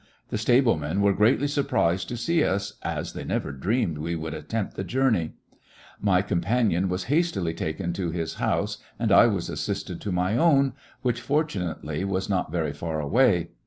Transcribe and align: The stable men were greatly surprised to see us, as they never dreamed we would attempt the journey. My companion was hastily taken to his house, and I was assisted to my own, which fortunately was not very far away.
The 0.29 0.39
stable 0.39 0.77
men 0.79 1.01
were 1.01 1.13
greatly 1.13 1.45
surprised 1.47 2.07
to 2.09 2.17
see 2.17 2.43
us, 2.43 2.73
as 2.81 3.13
they 3.13 3.23
never 3.23 3.51
dreamed 3.51 3.99
we 3.99 4.15
would 4.15 4.33
attempt 4.33 4.75
the 4.75 4.83
journey. 4.83 5.33
My 6.01 6.23
companion 6.23 6.89
was 6.89 7.03
hastily 7.03 7.53
taken 7.53 7.93
to 7.93 8.09
his 8.09 8.33
house, 8.41 8.79
and 8.97 9.11
I 9.11 9.27
was 9.27 9.47
assisted 9.47 10.01
to 10.01 10.11
my 10.11 10.35
own, 10.35 10.73
which 11.03 11.21
fortunately 11.21 12.03
was 12.03 12.31
not 12.31 12.51
very 12.51 12.73
far 12.73 12.99
away. 12.99 13.49